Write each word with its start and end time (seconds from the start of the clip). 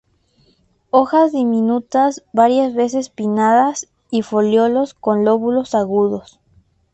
Hojas 0.89 1.31
diminutas, 1.31 2.23
varias 2.33 2.73
veces 2.73 3.11
pinnadas 3.11 3.87
y 4.09 4.23
foliolos 4.23 4.95
con 4.95 5.25
lóbulos 5.25 5.75
agudos. 5.75 6.39